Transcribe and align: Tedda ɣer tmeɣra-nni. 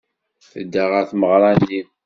Tedda 0.51 0.83
ɣer 0.91 1.03
tmeɣra-nni. 1.11 1.81